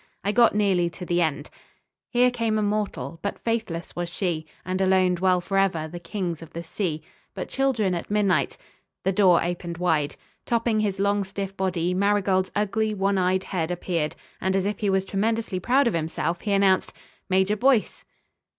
[0.23, 1.51] I got nearly to the end:"...
[2.09, 6.53] Here came a mortal, But faithless was she, And alone dwell forever The Kings of
[6.53, 7.03] the sea.
[7.35, 8.57] But, children at midnight"
[9.05, 10.15] The door opened wide.
[10.47, 14.89] Topping his long stiff body, Marigold's ugly one eyed head appeared, and, as if he
[14.89, 16.93] was tremendously proud of himself, he announced:
[17.29, 18.03] "Major Boyce."